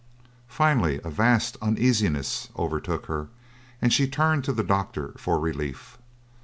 [0.47, 3.27] Finally a vast uneasiness overtook her
[3.83, 5.99] and she turned to the doctor for relief.